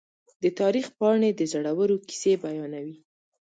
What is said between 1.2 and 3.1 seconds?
د زړورو کیسې بیانوي.